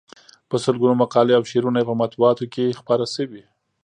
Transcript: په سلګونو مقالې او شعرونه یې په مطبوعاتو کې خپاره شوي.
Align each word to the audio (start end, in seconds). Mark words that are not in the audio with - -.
په 0.49 0.55
سلګونو 0.63 0.95
مقالې 1.03 1.33
او 1.37 1.43
شعرونه 1.51 1.77
یې 1.79 1.89
په 1.89 1.95
مطبوعاتو 2.01 2.45
کې 2.53 2.77
خپاره 2.79 3.05
شوي. 3.15 3.43